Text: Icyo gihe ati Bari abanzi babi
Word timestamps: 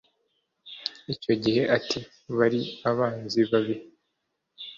Icyo 1.13 1.33
gihe 1.43 1.61
ati 1.77 1.99
Bari 2.37 2.61
abanzi 2.89 3.39
babi 3.51 3.75